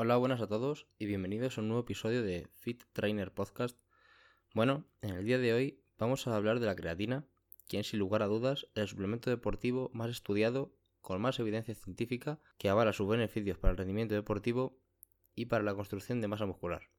Hola, 0.00 0.16
buenas 0.16 0.40
a 0.40 0.46
todos 0.46 0.86
y 1.00 1.06
bienvenidos 1.06 1.58
a 1.58 1.60
un 1.60 1.66
nuevo 1.66 1.82
episodio 1.82 2.22
de 2.22 2.46
Fit 2.54 2.84
Trainer 2.92 3.34
Podcast. 3.34 3.76
Bueno, 4.54 4.84
en 5.02 5.16
el 5.16 5.24
día 5.24 5.38
de 5.38 5.52
hoy 5.52 5.82
vamos 5.98 6.24
a 6.28 6.36
hablar 6.36 6.60
de 6.60 6.66
la 6.66 6.76
creatina, 6.76 7.26
quien 7.66 7.82
sin 7.82 7.98
lugar 7.98 8.22
a 8.22 8.28
dudas 8.28 8.68
es 8.76 8.82
el 8.82 8.86
suplemento 8.86 9.28
deportivo 9.28 9.90
más 9.92 10.10
estudiado, 10.10 10.72
con 11.00 11.20
más 11.20 11.40
evidencia 11.40 11.74
científica, 11.74 12.38
que 12.58 12.68
avala 12.68 12.92
sus 12.92 13.08
beneficios 13.08 13.58
para 13.58 13.72
el 13.72 13.76
rendimiento 13.76 14.14
deportivo 14.14 14.78
y 15.34 15.46
para 15.46 15.64
la 15.64 15.74
construcción 15.74 16.20
de 16.20 16.28
masa 16.28 16.46
muscular. 16.46 16.90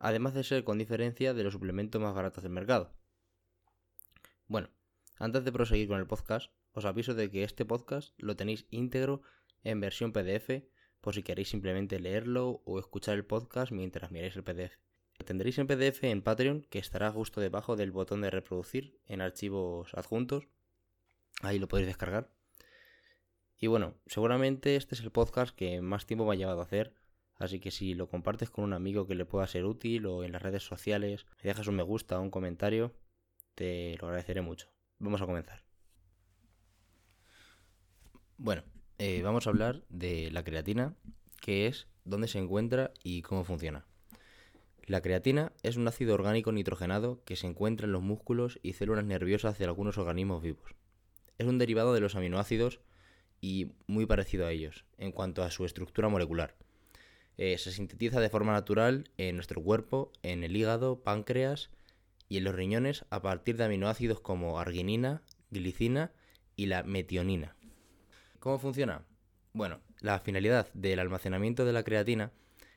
Además 0.00 0.34
de 0.34 0.42
ser 0.42 0.64
con 0.64 0.78
diferencia 0.78 1.32
de 1.32 1.44
los 1.44 1.52
suplementos 1.52 2.02
más 2.02 2.12
baratos 2.12 2.42
del 2.42 2.50
mercado. 2.50 2.92
Bueno, 4.48 4.68
antes 5.14 5.44
de 5.44 5.52
proseguir 5.52 5.86
con 5.86 6.00
el 6.00 6.08
podcast, 6.08 6.50
os 6.72 6.86
aviso 6.86 7.14
de 7.14 7.30
que 7.30 7.44
este 7.44 7.64
podcast 7.64 8.14
lo 8.18 8.34
tenéis 8.34 8.66
íntegro 8.70 9.22
en 9.62 9.78
versión 9.78 10.12
PDF 10.12 10.64
por 11.00 11.14
si 11.14 11.22
queréis 11.22 11.48
simplemente 11.48 11.98
leerlo 12.00 12.62
o 12.64 12.78
escuchar 12.78 13.16
el 13.16 13.24
podcast 13.24 13.72
mientras 13.72 14.10
miráis 14.10 14.36
el 14.36 14.44
PDF. 14.44 14.76
Lo 15.18 15.24
tendréis 15.26 15.58
en 15.58 15.66
PDF 15.66 16.04
en 16.04 16.22
Patreon, 16.22 16.62
que 16.70 16.78
estará 16.78 17.12
justo 17.12 17.40
debajo 17.40 17.76
del 17.76 17.90
botón 17.90 18.22
de 18.22 18.30
reproducir 18.30 18.98
en 19.06 19.20
archivos 19.20 19.92
adjuntos. 19.94 20.48
Ahí 21.42 21.58
lo 21.58 21.68
podéis 21.68 21.88
descargar. 21.88 22.30
Y 23.58 23.66
bueno, 23.66 23.94
seguramente 24.06 24.76
este 24.76 24.94
es 24.94 25.02
el 25.02 25.10
podcast 25.10 25.54
que 25.54 25.82
más 25.82 26.06
tiempo 26.06 26.24
me 26.24 26.32
ha 26.32 26.38
llevado 26.38 26.60
a 26.60 26.64
hacer, 26.64 26.94
así 27.36 27.60
que 27.60 27.70
si 27.70 27.92
lo 27.92 28.08
compartes 28.08 28.48
con 28.48 28.64
un 28.64 28.72
amigo 28.72 29.06
que 29.06 29.14
le 29.14 29.26
pueda 29.26 29.46
ser 29.46 29.66
útil 29.66 30.06
o 30.06 30.24
en 30.24 30.32
las 30.32 30.40
redes 30.40 30.62
sociales, 30.62 31.26
dejas 31.42 31.66
un 31.66 31.76
me 31.76 31.82
gusta 31.82 32.18
o 32.18 32.22
un 32.22 32.30
comentario, 32.30 32.94
te 33.54 33.96
lo 34.00 34.06
agradeceré 34.06 34.40
mucho. 34.40 34.72
Vamos 34.98 35.20
a 35.20 35.26
comenzar. 35.26 35.62
Bueno, 38.38 38.62
eh, 39.02 39.22
vamos 39.22 39.46
a 39.46 39.50
hablar 39.50 39.82
de 39.88 40.30
la 40.30 40.44
creatina, 40.44 40.94
qué 41.40 41.66
es, 41.66 41.86
dónde 42.04 42.28
se 42.28 42.38
encuentra 42.38 42.92
y 43.02 43.22
cómo 43.22 43.44
funciona. 43.44 43.86
La 44.84 45.00
creatina 45.00 45.52
es 45.62 45.76
un 45.76 45.88
ácido 45.88 46.12
orgánico 46.12 46.52
nitrogenado 46.52 47.24
que 47.24 47.34
se 47.34 47.46
encuentra 47.46 47.86
en 47.86 47.92
los 47.92 48.02
músculos 48.02 48.58
y 48.62 48.74
células 48.74 49.06
nerviosas 49.06 49.58
de 49.58 49.64
algunos 49.64 49.96
organismos 49.96 50.42
vivos. 50.42 50.74
Es 51.38 51.46
un 51.46 51.56
derivado 51.56 51.94
de 51.94 52.00
los 52.00 52.14
aminoácidos 52.14 52.80
y 53.40 53.72
muy 53.86 54.04
parecido 54.04 54.46
a 54.46 54.52
ellos 54.52 54.84
en 54.98 55.12
cuanto 55.12 55.42
a 55.42 55.50
su 55.50 55.64
estructura 55.64 56.10
molecular. 56.10 56.54
Eh, 57.38 57.56
se 57.56 57.72
sintetiza 57.72 58.20
de 58.20 58.28
forma 58.28 58.52
natural 58.52 59.08
en 59.16 59.34
nuestro 59.36 59.62
cuerpo, 59.62 60.12
en 60.22 60.44
el 60.44 60.54
hígado, 60.54 61.00
páncreas 61.00 61.70
y 62.28 62.36
en 62.36 62.44
los 62.44 62.54
riñones 62.54 63.06
a 63.08 63.22
partir 63.22 63.56
de 63.56 63.64
aminoácidos 63.64 64.20
como 64.20 64.60
arginina, 64.60 65.22
glicina 65.50 66.12
y 66.54 66.66
la 66.66 66.82
metionina. 66.82 67.56
¿Cómo 68.40 68.58
funciona? 68.58 69.04
Bueno, 69.52 69.80
la 70.00 70.18
finalidad 70.18 70.72
del 70.72 70.98
almacenamiento 70.98 71.66
de 71.66 71.74
la 71.74 71.82
creatina 71.82 72.32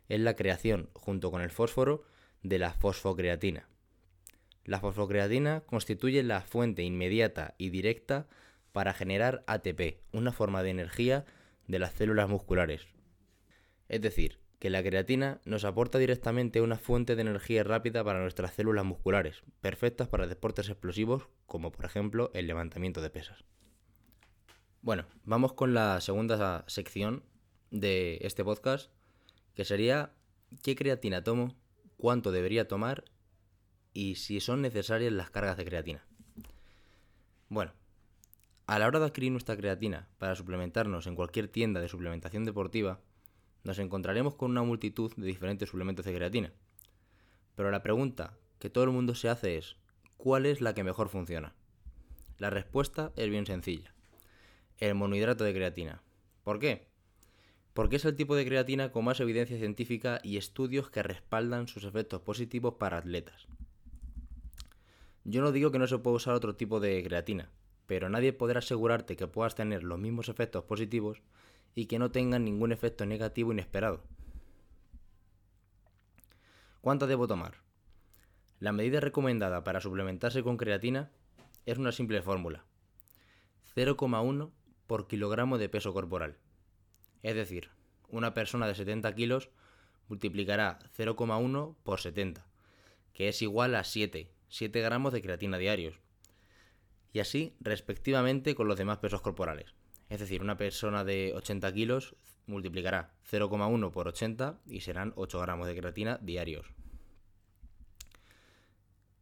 es 0.10 0.20
la 0.20 0.36
creación, 0.36 0.90
junto 0.94 1.32
con 1.32 1.42
el 1.42 1.52
fósforo, 1.52 2.04
de 2.42 2.60
la 2.60 2.74
fosfocreatina. 2.74 3.70
La 4.66 4.82
fosfocreatina 4.82 5.62
constituye 5.62 6.22
la 6.22 6.42
fuente 6.42 6.84
inmediata 6.84 7.56
y 7.58 7.70
directa 7.70 8.28
para 8.74 8.94
generar 8.94 9.46
ATP, 9.48 10.02
una 10.12 10.34
forma 10.34 10.64
de 10.64 10.72
energía 10.72 11.24
de 11.68 11.80
las 11.80 11.94
células 11.94 12.28
musculares. 12.28 12.86
Es 13.88 14.02
decir, 14.02 14.40
que 14.60 14.70
la 14.70 14.84
creatina 14.84 15.40
nos 15.46 15.64
aporta 15.64 15.98
directamente 15.98 16.60
una 16.60 16.78
fuente 16.78 17.16
de 17.16 17.22
energía 17.22 17.64
rápida 17.64 18.04
para 18.04 18.20
nuestras 18.20 18.54
células 18.54 18.84
musculares, 18.84 19.44
perfectas 19.62 20.10
para 20.10 20.28
deportes 20.28 20.68
explosivos 20.68 21.30
como 21.46 21.72
por 21.72 21.86
ejemplo 21.86 22.32
el 22.34 22.48
levantamiento 22.48 23.02
de 23.02 23.10
pesas. 23.10 23.46
Bueno, 24.84 25.06
vamos 25.24 25.54
con 25.54 25.74
la 25.74 26.02
segunda 26.02 26.66
sección 26.68 27.24
de 27.72 28.18
este 28.20 28.44
podcast, 28.44 28.92
que 29.56 29.64
sería 29.64 30.12
qué 30.62 30.76
creatina 30.76 31.24
tomo, 31.24 31.56
cuánto 31.96 32.34
debería 32.34 32.68
tomar 32.68 33.06
y 33.94 34.16
si 34.16 34.42
son 34.42 34.62
necesarias 34.62 35.14
las 35.14 35.30
cargas 35.30 35.56
de 35.56 35.64
creatina. 35.64 36.06
Bueno, 37.48 37.72
a 38.68 38.78
la 38.78 38.88
hora 38.88 39.00
de 39.00 39.06
adquirir 39.06 39.32
nuestra 39.32 39.56
creatina 39.56 40.10
para 40.18 40.36
suplementarnos 40.36 41.08
en 41.08 41.16
cualquier 41.16 41.48
tienda 41.48 41.80
de 41.80 41.88
suplementación 41.88 42.44
deportiva, 42.44 43.00
nos 43.64 43.80
encontraremos 43.80 44.36
con 44.36 44.52
una 44.52 44.64
multitud 44.64 45.14
de 45.16 45.26
diferentes 45.26 45.70
suplementos 45.70 46.04
de 46.04 46.14
creatina. 46.14 46.52
Pero 47.56 47.72
la 47.72 47.84
pregunta 47.84 48.38
que 48.60 48.70
todo 48.70 48.84
el 48.84 48.90
mundo 48.90 49.16
se 49.16 49.30
hace 49.30 49.56
es, 49.56 49.78
¿cuál 50.18 50.46
es 50.46 50.60
la 50.60 50.74
que 50.74 50.84
mejor 50.84 51.08
funciona? 51.08 51.56
La 52.38 52.50
respuesta 52.50 53.14
es 53.16 53.30
bien 53.30 53.46
sencilla 53.46 53.93
el 54.80 54.96
monohidrato 54.96 55.44
de 55.44 55.54
creatina. 55.54 56.02
¿Por 56.44 56.60
qué? 56.60 56.88
Porque 57.74 57.96
es 57.96 58.06
el 58.06 58.16
tipo 58.16 58.36
de 58.36 58.46
creatina 58.46 58.92
con 58.92 59.06
más 59.06 59.20
evidencia 59.20 59.58
científica 59.58 60.20
y 60.24 60.38
estudios 60.38 60.90
que 60.90 61.04
respaldan 61.04 61.68
sus 61.68 61.84
efectos 61.84 62.22
positivos 62.22 62.76
para 62.76 62.98
atletas. 62.98 63.48
Yo 65.24 65.42
no 65.42 65.52
digo 65.52 65.72
que 65.72 65.80
no 65.80 65.88
se 65.88 65.98
pueda 65.98 66.18
usar 66.18 66.36
otro 66.36 66.56
tipo 66.56 66.80
de 66.80 67.02
creatina, 67.04 67.50
pero 67.88 68.10
nadie 68.10 68.34
podrá 68.34 68.60
asegurarte 68.60 69.16
que 69.16 69.28
puedas 69.28 69.56
tener 69.56 69.84
los 69.84 70.00
mismos 70.00 70.30
efectos 70.30 70.66
positivos 70.66 71.22
y 71.76 71.86
que 71.86 72.00
no 72.00 72.12
tengan 72.12 72.46
ningún 72.46 72.72
efecto 72.72 73.06
negativo 73.06 73.52
inesperado. 73.52 74.04
¿Cuánto 76.82 77.08
debo 77.08 77.28
tomar? 77.28 77.56
La 78.60 78.74
medida 78.74 79.00
recomendada 79.00 79.64
para 79.64 79.82
suplementarse 79.82 80.44
con 80.44 80.58
creatina 80.58 81.12
es 81.66 81.78
una 81.78 81.92
simple 81.92 82.22
fórmula. 82.22 82.66
0,1 83.76 84.52
por 84.94 85.08
kilogramo 85.08 85.58
de 85.58 85.70
peso 85.70 85.92
corporal. 85.92 86.38
Es 87.24 87.34
decir, 87.34 87.72
una 88.10 88.36
persona 88.36 88.68
de 88.68 88.76
70 88.76 89.16
kilos 89.16 89.50
multiplicará 90.08 90.78
0,1 90.96 91.76
por 91.82 92.00
70, 92.00 92.46
que 93.12 93.28
es 93.28 93.42
igual 93.42 93.74
a 93.74 93.86
7, 93.86 94.30
7 94.50 94.82
gramos 94.82 95.12
de 95.12 95.24
creatina 95.24 95.58
diarios. 95.58 95.96
Y 97.12 97.22
así 97.22 97.56
respectivamente 97.60 98.54
con 98.54 98.68
los 98.68 98.78
demás 98.78 99.00
pesos 99.00 99.22
corporales. 99.22 99.74
Es 100.10 100.20
decir, 100.20 100.44
una 100.44 100.58
persona 100.58 101.04
de 101.04 101.34
80 101.38 101.74
kilos 101.74 102.16
multiplicará 102.46 103.16
0,1 103.32 103.90
por 103.90 104.08
80 104.08 104.60
y 104.68 104.82
serán 104.82 105.14
8 105.16 105.40
gramos 105.40 105.66
de 105.66 105.76
creatina 105.76 106.20
diarios. 106.22 106.68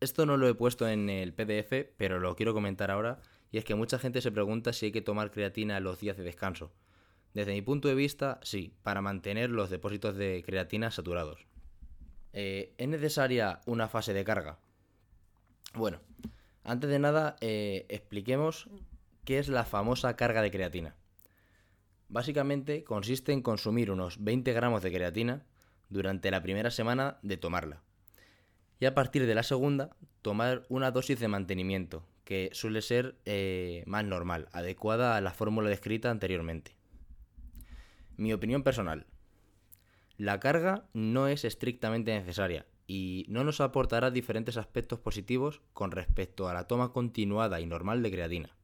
Esto 0.01 0.25
no 0.25 0.35
lo 0.35 0.49
he 0.49 0.53
puesto 0.53 0.85
en 0.89 1.09
el 1.09 1.33
PDF, 1.33 1.93
pero 1.95 2.19
lo 2.19 2.35
quiero 2.35 2.53
comentar 2.53 2.91
ahora 2.91 3.21
y 3.51 3.57
es 3.57 3.65
que 3.65 3.75
mucha 3.75 3.99
gente 3.99 4.21
se 4.21 4.31
pregunta 4.31 4.73
si 4.73 4.87
hay 4.87 4.91
que 4.91 5.01
tomar 5.01 5.31
creatina 5.31 5.79
los 5.79 5.99
días 5.99 6.17
de 6.17 6.23
descanso. 6.23 6.71
Desde 7.33 7.53
mi 7.53 7.61
punto 7.61 7.87
de 7.87 7.95
vista, 7.95 8.39
sí, 8.43 8.73
para 8.83 9.01
mantener 9.01 9.49
los 9.49 9.69
depósitos 9.69 10.15
de 10.15 10.43
creatina 10.45 10.91
saturados. 10.91 11.45
Eh, 12.33 12.73
¿Es 12.77 12.87
necesaria 12.87 13.59
una 13.65 13.89
fase 13.89 14.13
de 14.13 14.23
carga? 14.23 14.59
Bueno, 15.73 15.99
antes 16.63 16.89
de 16.89 16.99
nada, 16.99 17.35
eh, 17.41 17.85
expliquemos 17.89 18.69
qué 19.25 19.39
es 19.39 19.49
la 19.49 19.65
famosa 19.65 20.15
carga 20.15 20.41
de 20.41 20.51
creatina. 20.51 20.95
Básicamente 22.07 22.83
consiste 22.83 23.31
en 23.31 23.41
consumir 23.41 23.91
unos 23.91 24.23
20 24.23 24.51
gramos 24.53 24.81
de 24.81 24.91
creatina 24.91 25.45
durante 25.89 26.31
la 26.31 26.41
primera 26.41 26.71
semana 26.71 27.17
de 27.21 27.37
tomarla. 27.37 27.81
Y 28.79 28.85
a 28.85 28.93
partir 28.93 29.25
de 29.25 29.35
la 29.35 29.43
segunda, 29.43 29.95
tomar 30.21 30.65
una 30.69 30.91
dosis 30.91 31.19
de 31.19 31.27
mantenimiento, 31.27 32.03
que 32.31 32.49
suele 32.53 32.81
ser 32.81 33.17
eh, 33.25 33.83
más 33.87 34.05
normal, 34.05 34.47
adecuada 34.53 35.17
a 35.17 35.21
la 35.21 35.33
fórmula 35.33 35.67
descrita 35.67 36.09
anteriormente. 36.09 36.77
Mi 38.15 38.31
opinión 38.31 38.63
personal. 38.63 39.05
La 40.15 40.39
carga 40.39 40.85
no 40.93 41.27
es 41.27 41.43
estrictamente 41.43 42.17
necesaria 42.17 42.67
y 42.87 43.25
no 43.27 43.43
nos 43.43 43.59
aportará 43.59 44.11
diferentes 44.11 44.55
aspectos 44.55 44.97
positivos 44.97 45.59
con 45.73 45.91
respecto 45.91 46.47
a 46.47 46.53
la 46.53 46.67
toma 46.67 46.93
continuada 46.93 47.59
y 47.59 47.65
normal 47.65 48.01
de 48.01 48.11
creatina. 48.11 48.55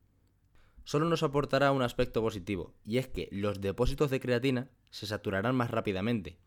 Solo 0.86 1.10
nos 1.10 1.22
aportará 1.22 1.74
un 1.74 1.82
aspecto 1.82 2.22
positivo, 2.22 2.74
y 2.86 3.00
es 3.00 3.10
que 3.10 3.28
los 3.34 3.60
depósitos 3.60 4.10
de 4.10 4.22
creatina 4.22 4.70
se 4.92 5.08
saturarán 5.08 5.58
más 5.58 5.72
rápidamente. 5.72 6.38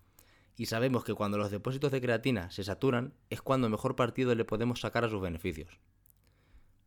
Y 0.56 0.66
sabemos 0.66 1.04
que 1.04 1.12
cuando 1.12 1.36
los 1.36 1.50
depósitos 1.50 1.92
de 1.92 2.00
creatina 2.00 2.50
se 2.50 2.64
saturan 2.64 3.12
es 3.28 3.42
cuando 3.42 3.68
mejor 3.68 3.94
partido 3.94 4.34
le 4.34 4.46
podemos 4.46 4.80
sacar 4.80 5.04
a 5.04 5.10
sus 5.10 5.20
beneficios. 5.20 5.78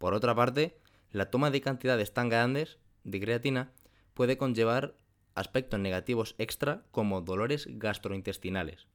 Por 0.03 0.15
otra 0.15 0.35
parte, 0.35 0.75
la 1.11 1.31
toma 1.31 1.49
de 1.49 1.61
cantidades 1.61 2.13
tan 2.13 2.27
grandes 2.27 2.77
de 3.05 3.21
creatina 3.21 3.71
puede 4.13 4.35
conllevar 4.35 4.97
aspectos 5.33 5.79
negativos 5.79 6.35
extra 6.39 6.83
como 6.91 7.21
dolores 7.21 7.67
gastrointestinales, 7.69 8.87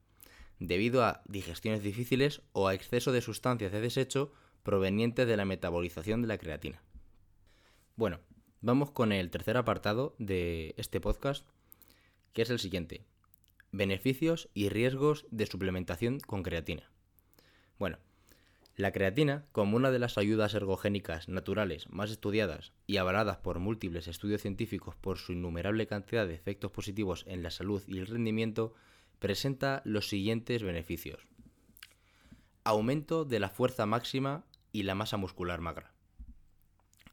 debido 0.59 1.03
a 1.07 1.23
digestiones 1.25 1.83
difíciles 1.83 2.43
o 2.53 2.69
a 2.69 2.75
exceso 2.75 3.11
de 3.11 3.23
sustancias 3.23 3.73
de 3.73 3.81
desecho 3.81 4.35
provenientes 4.63 5.27
de 5.27 5.39
la 5.39 5.47
metabolización 5.47 6.21
de 6.21 6.29
la 6.29 6.37
creatina. 6.37 6.83
Bueno, 7.97 8.21
vamos 8.61 8.91
con 8.91 9.11
el 9.11 9.31
tercer 9.31 9.57
apartado 9.57 10.15
de 10.19 10.75
este 10.77 11.01
podcast, 11.01 11.49
que 12.35 12.43
es 12.43 12.51
el 12.51 12.59
siguiente. 12.59 13.07
Beneficios 13.73 14.51
y 14.53 14.69
riesgos 14.69 15.25
de 15.31 15.47
suplementación 15.47 16.21
con 16.21 16.43
creatina. 16.43 16.91
Bueno, 17.79 17.97
la 18.79 18.93
creatina, 18.93 19.45
como 19.51 19.77
una 19.77 19.91
de 19.91 19.99
las 19.99 20.19
ayudas 20.19 20.55
ergogénicas 20.55 21.29
naturales 21.29 21.91
más 21.91 22.13
estudiadas 22.13 22.73
y 22.87 22.99
avaladas 22.99 23.39
por 23.39 23.59
múltiples 23.59 24.07
estudios 24.07 24.41
científicos 24.41 24.95
por 24.95 25.19
su 25.19 25.33
innumerable 25.33 25.89
cantidad 25.89 26.29
de 26.29 26.37
efectos 26.37 26.71
positivos 26.71 27.25
en 27.27 27.43
la 27.43 27.51
salud 27.51 27.83
y 27.89 27.99
el 27.99 28.07
rendimiento, 28.07 28.75
presenta 29.19 29.83
los 29.85 30.09
siguientes 30.09 30.63
beneficios. 30.63 31.27
Aumento 32.63 33.25
de 33.25 33.41
la 33.41 33.49
fuerza 33.49 33.85
máxima 33.85 34.45
y 34.71 34.85
la 34.85 34.95
masa 34.95 35.17
muscular 35.17 35.61
magra. 35.61 35.93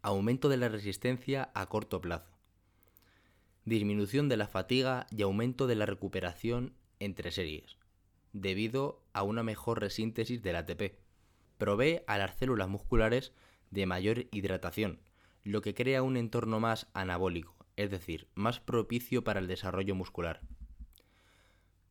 Aumento 0.03 0.49
de 0.49 0.57
la 0.57 0.69
resistencia 0.69 1.49
a 1.55 1.65
corto 1.65 1.99
plazo. 1.99 2.37
Disminución 3.65 4.29
de 4.29 4.37
la 4.37 4.47
fatiga 4.47 5.07
y 5.09 5.23
aumento 5.23 5.65
de 5.65 5.73
la 5.73 5.87
recuperación 5.87 6.75
entre 6.99 7.31
series, 7.31 7.77
debido 8.33 9.01
a 9.13 9.23
una 9.23 9.41
mejor 9.41 9.79
resíntesis 9.79 10.43
del 10.43 10.57
ATP. 10.57 11.04
Provee 11.57 12.01
a 12.07 12.17
las 12.17 12.35
células 12.35 12.67
musculares 12.67 13.33
de 13.71 13.85
mayor 13.85 14.25
hidratación, 14.31 14.99
lo 15.43 15.61
que 15.61 15.73
crea 15.73 16.03
un 16.03 16.17
entorno 16.17 16.59
más 16.59 16.87
anabólico, 16.93 17.55
es 17.75 17.91
decir, 17.91 18.27
más 18.35 18.59
propicio 18.59 19.23
para 19.23 19.39
el 19.39 19.47
desarrollo 19.47 19.95
muscular. 19.95 20.41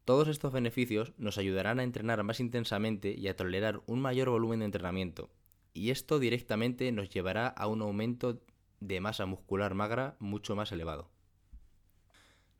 Todos 0.04 0.28
estos 0.28 0.52
beneficios 0.52 1.14
nos 1.16 1.38
ayudarán 1.38 1.80
a 1.80 1.82
entrenar 1.82 2.22
más 2.24 2.40
intensamente 2.40 3.14
y 3.16 3.28
a 3.28 3.36
tolerar 3.36 3.80
un 3.86 4.00
mayor 4.00 4.28
volumen 4.28 4.58
de 4.58 4.66
entrenamiento, 4.66 5.30
y 5.72 5.90
esto 5.90 6.18
directamente 6.18 6.92
nos 6.92 7.08
llevará 7.08 7.48
a 7.48 7.66
un 7.66 7.80
aumento 7.80 8.42
de 8.80 9.00
masa 9.00 9.24
muscular 9.24 9.74
magra 9.74 10.16
mucho 10.18 10.54
más 10.54 10.72
elevado. 10.72 11.10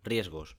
Riesgos. 0.02 0.56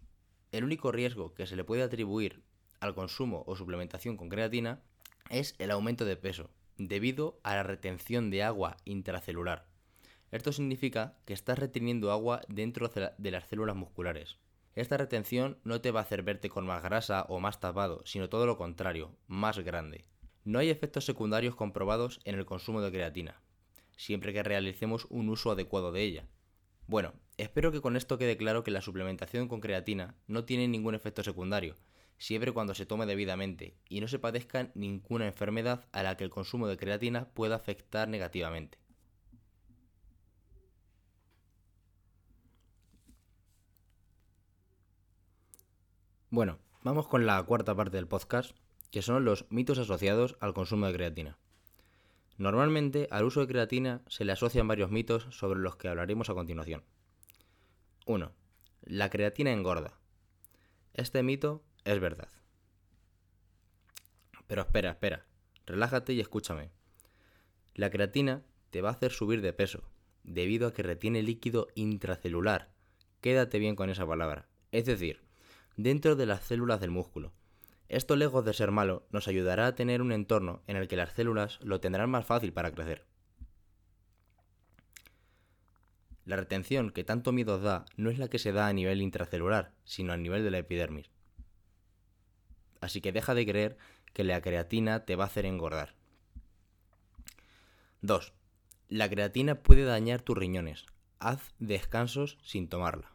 El 0.52 0.64
único 0.64 0.92
riesgo 0.92 1.34
que 1.34 1.48
se 1.48 1.56
le 1.56 1.64
puede 1.64 1.84
atribuir 1.84 2.44
al 2.80 2.94
consumo 2.94 3.44
o 3.48 3.56
suplementación 3.56 4.16
con 4.16 4.30
creatina 4.30 4.84
es 5.30 5.56
el 5.60 5.72
aumento 5.72 6.06
de 6.06 6.18
peso, 6.18 6.50
debido 6.78 7.40
a 7.44 7.56
la 7.56 7.64
retención 7.64 8.30
de 8.30 8.44
agua 8.44 8.78
intracelular. 8.86 9.68
Esto 10.32 10.52
significa 10.52 11.18
que 11.26 11.34
estás 11.34 11.60
reteniendo 11.60 12.12
agua 12.12 12.42
dentro 12.48 12.90
de 12.90 13.32
las 13.32 13.48
células 13.48 13.76
musculares, 13.76 14.38
esta 14.76 14.98
retención 14.98 15.58
no 15.64 15.80
te 15.80 15.92
va 15.92 16.02
a 16.02 16.04
hacer 16.04 16.22
verte 16.22 16.50
con 16.50 16.66
más 16.66 16.84
grasa 16.84 17.26
o 17.30 17.40
más 17.40 17.62
tapado, 17.62 18.02
sino 18.06 18.28
todo 18.28 18.46
lo 18.46 18.58
contrario, 18.58 19.16
más 19.28 19.58
grande. 19.60 20.04
No 20.44 20.60
hay 20.60 20.70
efectos 20.70 21.06
secundarios 21.06 21.56
comprobados 21.56 22.20
en 22.26 22.36
el 22.36 22.46
consumo 22.46 22.82
de 22.82 22.92
creatina, 22.92 23.40
siempre 23.96 24.34
que 24.34 24.44
realicemos 24.44 25.08
un 25.10 25.30
uso 25.30 25.52
adecuado 25.52 25.94
de 25.94 26.02
ella. 26.02 26.28
Bueno, 26.88 27.14
espero 27.38 27.72
que 27.72 27.80
con 27.80 27.96
esto 27.96 28.18
quede 28.18 28.36
claro 28.36 28.66
que 28.66 28.72
la 28.72 28.82
suplementación 28.82 29.48
con 29.48 29.62
creatina 29.62 30.16
no 30.28 30.44
tiene 30.44 30.68
ningún 30.68 30.94
efecto 30.94 31.24
secundario, 31.24 31.76
siempre 32.18 32.52
cuando 32.52 32.74
se 32.74 32.86
tome 32.86 33.06
debidamente 33.06 33.78
y 33.90 34.02
no 34.02 34.08
se 34.08 34.20
padezca 34.20 34.72
ninguna 34.76 35.28
enfermedad 35.28 35.86
a 35.92 36.04
la 36.04 36.18
que 36.18 36.24
el 36.24 36.30
consumo 36.30 36.68
de 36.68 36.78
creatina 36.78 37.30
pueda 37.30 37.56
afectar 37.56 38.08
negativamente. 38.08 38.78
Bueno, 46.30 46.60
vamos 46.84 47.08
con 47.08 47.26
la 47.26 47.42
cuarta 47.44 47.76
parte 47.76 47.96
del 47.96 48.08
podcast, 48.08 48.58
que 48.92 49.02
son 49.02 49.24
los 49.24 49.46
mitos 49.50 49.78
asociados 49.78 50.36
al 50.42 50.54
consumo 50.54 50.88
de 50.88 50.94
creatina. 50.94 51.38
Normalmente 52.38 53.08
al 53.12 53.24
uso 53.24 53.40
de 53.40 53.48
creatina 53.48 54.02
se 54.08 54.26
le 54.26 54.34
asocian 54.34 54.68
varios 54.68 54.92
mitos 54.92 55.28
sobre 55.30 55.60
los 55.60 55.78
que 55.78 55.88
hablaremos 55.88 56.30
a 56.30 56.34
continuación. 56.34 56.84
1. 58.06 58.34
La 58.82 59.10
creatina 59.10 59.54
engorda. 59.54 59.98
Este 60.94 61.24
mito 61.24 61.64
es 61.86 62.00
verdad. 62.00 62.30
Pero 64.48 64.62
espera, 64.62 64.92
espera, 64.92 65.26
relájate 65.66 66.14
y 66.14 66.20
escúchame. 66.20 66.72
La 67.74 67.90
creatina 67.90 68.44
te 68.72 68.82
va 68.82 68.90
a 68.90 68.94
hacer 68.94 69.12
subir 69.12 69.42
de 69.42 69.54
peso, 69.54 69.84
debido 70.24 70.68
a 70.68 70.74
que 70.74 70.84
retiene 70.84 71.24
líquido 71.24 71.68
intracelular. 71.76 72.72
Quédate 73.22 73.60
bien 73.60 73.76
con 73.76 73.90
esa 73.90 74.06
palabra. 74.06 74.48
Es 74.72 74.86
decir, 74.86 75.22
dentro 75.78 76.16
de 76.16 76.26
las 76.26 76.44
células 76.44 76.80
del 76.80 76.92
músculo. 76.92 77.34
Esto, 77.88 78.16
lejos 78.16 78.44
de 78.44 78.54
ser 78.54 78.72
malo, 78.72 79.06
nos 79.12 79.28
ayudará 79.28 79.68
a 79.68 79.76
tener 79.76 80.02
un 80.02 80.12
entorno 80.12 80.64
en 80.68 80.76
el 80.76 80.88
que 80.88 80.96
las 80.96 81.14
células 81.14 81.60
lo 81.62 81.80
tendrán 81.80 82.10
más 82.10 82.26
fácil 82.26 82.52
para 82.52 82.72
crecer. 82.72 83.06
La 86.26 86.36
retención 86.36 86.90
que 86.90 87.04
tanto 87.04 87.32
miedo 87.32 87.60
da 87.60 87.86
no 87.98 88.10
es 88.10 88.18
la 88.18 88.28
que 88.28 88.40
se 88.40 88.52
da 88.52 88.68
a 88.68 88.74
nivel 88.74 89.02
intracelular, 89.04 89.74
sino 89.84 90.14
a 90.14 90.18
nivel 90.18 90.44
de 90.44 90.50
la 90.50 90.58
epidermis. 90.58 91.15
Así 92.86 93.02
que 93.02 93.12
deja 93.12 93.34
de 93.34 93.48
creer 93.48 93.78
que 94.14 94.24
la 94.24 94.42
creatina 94.42 95.06
te 95.06 95.16
va 95.16 95.24
a 95.24 95.28
hacer 95.28 95.48
engordar. 95.48 95.96
2. 98.02 98.32
La 98.90 99.10
creatina 99.10 99.56
puede 99.56 99.86
dañar 99.86 100.22
tus 100.22 100.38
riñones. 100.38 100.86
Haz 101.18 101.56
descansos 101.58 102.38
sin 102.44 102.70
tomarla. 102.70 103.12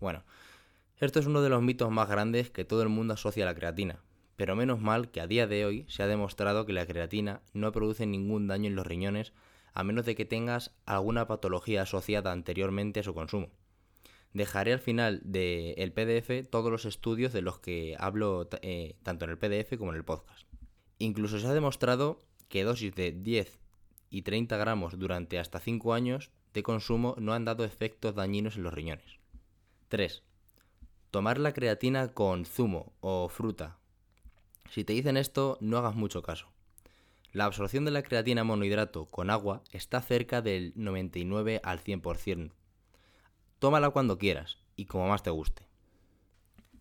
Bueno, 0.00 0.24
esto 0.96 1.20
es 1.20 1.26
uno 1.26 1.42
de 1.42 1.50
los 1.50 1.60
mitos 1.60 1.90
más 1.90 2.08
grandes 2.08 2.50
que 2.50 2.64
todo 2.64 2.82
el 2.82 2.88
mundo 2.88 3.12
asocia 3.12 3.44
a 3.44 3.46
la 3.46 3.54
creatina, 3.54 4.00
pero 4.36 4.56
menos 4.56 4.80
mal 4.80 5.10
que 5.10 5.20
a 5.20 5.26
día 5.26 5.46
de 5.46 5.66
hoy 5.66 5.84
se 5.90 6.02
ha 6.02 6.06
demostrado 6.06 6.64
que 6.64 6.72
la 6.72 6.86
creatina 6.86 7.42
no 7.52 7.70
produce 7.70 8.06
ningún 8.06 8.46
daño 8.46 8.68
en 8.68 8.76
los 8.76 8.86
riñones 8.86 9.34
a 9.74 9.84
menos 9.84 10.06
de 10.06 10.14
que 10.14 10.24
tengas 10.24 10.74
alguna 10.86 11.26
patología 11.26 11.82
asociada 11.82 12.32
anteriormente 12.32 13.00
a 13.00 13.02
su 13.02 13.12
consumo. 13.12 13.50
Dejaré 14.34 14.72
al 14.72 14.80
final 14.80 15.20
del 15.24 15.92
PDF 15.92 16.48
todos 16.50 16.70
los 16.70 16.84
estudios 16.84 17.32
de 17.32 17.40
los 17.40 17.60
que 17.60 17.96
hablo 17.98 18.48
eh, 18.62 18.96
tanto 19.04 19.24
en 19.24 19.30
el 19.30 19.38
PDF 19.38 19.78
como 19.78 19.92
en 19.92 19.96
el 19.96 20.04
podcast. 20.04 20.46
Incluso 20.98 21.38
se 21.38 21.46
ha 21.46 21.54
demostrado 21.54 22.20
que 22.48 22.64
dosis 22.64 22.94
de 22.94 23.12
10 23.12 23.60
y 24.10 24.22
30 24.22 24.56
gramos 24.56 24.98
durante 24.98 25.38
hasta 25.38 25.60
5 25.60 25.94
años 25.94 26.30
de 26.52 26.62
consumo 26.62 27.14
no 27.18 27.32
han 27.32 27.44
dado 27.44 27.64
efectos 27.64 28.14
dañinos 28.14 28.56
en 28.56 28.64
los 28.64 28.74
riñones. 28.74 29.18
3. 29.88 30.22
Tomar 31.12 31.38
la 31.38 31.52
creatina 31.52 32.12
con 32.12 32.44
zumo 32.44 32.92
o 33.00 33.28
fruta. 33.28 33.78
Si 34.68 34.82
te 34.82 34.94
dicen 34.94 35.16
esto, 35.16 35.58
no 35.60 35.78
hagas 35.78 35.94
mucho 35.94 36.22
caso. 36.22 36.48
La 37.32 37.44
absorción 37.44 37.84
de 37.84 37.92
la 37.92 38.02
creatina 38.02 38.42
monohidrato 38.42 39.06
con 39.06 39.30
agua 39.30 39.62
está 39.70 40.00
cerca 40.00 40.42
del 40.42 40.72
99 40.74 41.60
al 41.62 41.82
100%. 41.82 42.50
Tómala 43.64 43.88
cuando 43.88 44.18
quieras 44.18 44.58
y 44.76 44.84
como 44.84 45.08
más 45.08 45.22
te 45.22 45.30
guste. 45.30 45.62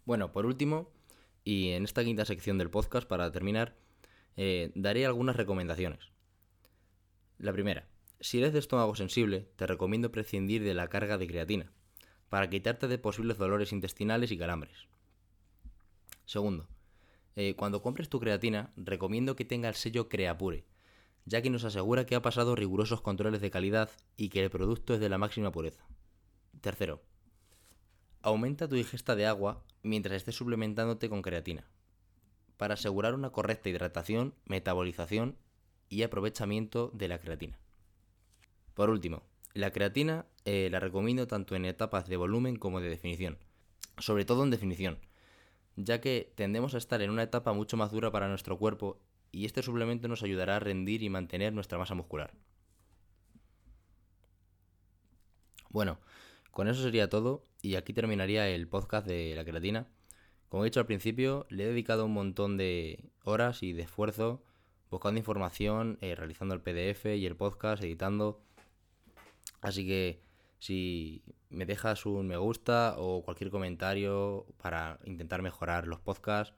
Bueno, 0.04 0.34
por 0.34 0.46
último, 0.46 0.92
y 1.46 1.70
en 1.70 1.86
esta 1.86 2.04
quinta 2.04 2.26
sección 2.26 2.58
del 2.58 2.70
podcast, 2.70 3.08
para 3.08 3.32
terminar, 3.32 3.74
eh, 4.36 4.70
daré 4.76 5.06
algunas 5.06 5.38
recomendaciones. 5.38 6.12
La 7.38 7.54
primera, 7.54 7.88
si 8.20 8.40
eres 8.40 8.52
de 8.52 8.60
estómago 8.60 8.98
sensible, 8.98 9.48
te 9.56 9.66
recomiendo 9.66 10.12
prescindir 10.12 10.62
de 10.62 10.74
la 10.74 10.90
carga 10.90 11.18
de 11.18 11.26
creatina 11.26 11.72
para 12.28 12.50
quitarte 12.50 12.90
de 12.90 12.98
posibles 12.98 13.38
dolores 13.38 13.72
intestinales 13.72 14.32
y 14.32 14.38
calambres. 14.38 14.90
Segundo, 16.26 16.68
eh, 17.38 17.56
cuando 17.56 17.82
compres 17.82 18.10
tu 18.10 18.20
creatina, 18.20 18.74
recomiendo 18.76 19.38
que 19.38 19.46
tenga 19.46 19.70
el 19.70 19.76
sello 19.76 20.10
Creapure, 20.10 20.66
ya 21.24 21.42
que 21.42 21.50
nos 21.50 21.64
asegura 21.64 22.06
que 22.06 22.16
ha 22.16 22.22
pasado 22.22 22.58
rigurosos 22.58 23.00
controles 23.00 23.40
de 23.40 23.52
calidad 23.52 23.90
y 24.18 24.28
que 24.28 24.44
el 24.44 24.50
producto 24.50 24.94
es 24.94 25.00
de 25.00 25.08
la 25.08 25.18
máxima 25.18 25.50
pureza. 25.50 25.88
Tercero, 26.62 27.02
aumenta 28.22 28.68
tu 28.68 28.76
ingesta 28.76 29.16
de 29.16 29.26
agua 29.26 29.64
mientras 29.84 30.16
estés 30.16 30.36
suplementándote 30.36 31.10
con 31.10 31.22
creatina, 31.22 31.66
para 32.58 32.76
asegurar 32.76 33.14
una 33.16 33.32
correcta 33.32 33.70
hidratación, 33.70 34.34
metabolización 34.46 35.38
y 35.90 36.04
aprovechamiento 36.04 36.90
de 36.94 37.08
la 37.10 37.20
creatina. 37.20 37.60
Por 38.74 38.90
último, 38.90 39.24
la 39.54 39.72
creatina 39.72 40.26
eh, 40.46 40.70
la 40.72 40.80
recomiendo 40.80 41.28
tanto 41.28 41.56
en 41.56 41.66
etapas 41.66 42.08
de 42.08 42.18
volumen 42.18 42.56
como 42.56 42.80
de 42.80 42.90
definición, 42.90 43.38
sobre 43.98 44.26
todo 44.26 44.44
en 44.44 44.50
definición, 44.50 45.00
ya 45.76 46.02
que 46.02 46.32
tendemos 46.36 46.74
a 46.74 46.78
estar 46.78 47.02
en 47.02 47.12
una 47.12 47.24
etapa 47.24 47.54
mucho 47.54 47.78
más 47.78 47.92
dura 47.92 48.12
para 48.12 48.28
nuestro 48.28 48.58
cuerpo 48.58 49.00
y 49.32 49.46
este 49.46 49.62
suplemento 49.62 50.08
nos 50.08 50.24
ayudará 50.24 50.56
a 50.56 50.60
rendir 50.60 51.04
y 51.04 51.10
mantener 51.10 51.54
nuestra 51.54 51.78
masa 51.78 51.96
muscular. 51.96 52.34
Bueno, 55.70 55.98
con 56.54 56.70
eso 56.70 56.82
sería 56.82 57.10
todo 57.10 57.44
y 57.62 57.76
aquí 57.76 57.92
terminaría 57.92 58.48
el 58.48 58.70
podcast 58.70 59.06
de 59.06 59.36
la 59.36 59.44
creatina. 59.44 59.88
Como 60.48 60.64
he 60.64 60.68
dicho 60.68 60.80
al 60.80 60.86
principio, 60.86 61.46
le 61.50 61.64
he 61.64 61.68
dedicado 61.68 62.06
un 62.06 62.14
montón 62.14 62.56
de 62.56 63.10
horas 63.26 63.64
y 63.64 63.74
de 63.74 63.82
esfuerzo 63.82 64.42
buscando 64.90 65.18
información, 65.18 65.98
eh, 66.02 66.16
realizando 66.16 66.54
el 66.54 66.62
PDF 66.62 67.18
y 67.18 67.26
el 67.26 67.36
podcast, 67.36 67.84
editando 67.84 68.44
Así 69.64 69.88
que 69.88 70.22
si 70.60 71.24
me 71.50 71.66
dejas 71.66 72.06
un 72.06 72.28
me 72.28 72.38
gusta 72.38 72.96
o 72.98 73.24
cualquier 73.24 73.50
comentario 73.50 74.46
para 74.62 75.00
intentar 75.06 75.42
mejorar 75.42 75.88
los 75.88 76.00
podcasts 76.00 76.54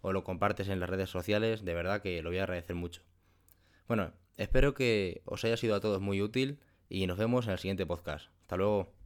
o 0.00 0.12
lo 0.12 0.24
compartes 0.24 0.68
en 0.68 0.80
las 0.80 0.90
redes 0.90 1.10
sociales, 1.10 1.64
de 1.64 1.74
verdad 1.74 2.02
que 2.02 2.22
lo 2.22 2.30
voy 2.30 2.38
a 2.38 2.44
agradecer 2.44 2.74
mucho. 2.74 3.02
Bueno, 3.88 4.12
espero 4.36 4.74
que 4.74 5.22
os 5.26 5.44
haya 5.44 5.56
sido 5.56 5.74
a 5.74 5.80
todos 5.80 6.00
muy 6.00 6.22
útil 6.22 6.58
y 6.88 7.06
nos 7.06 7.18
vemos 7.18 7.46
en 7.46 7.52
el 7.52 7.58
siguiente 7.58 7.86
podcast. 7.86 8.30
Hasta 8.42 8.56
luego. 8.56 9.05